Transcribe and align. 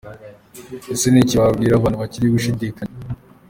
Ese 0.93 1.05
ni 1.09 1.19
iki 1.23 1.35
wabwira 1.41 1.73
abantu 1.75 2.01
bakiri 2.01 2.33
gushidikanya?. 2.35 2.93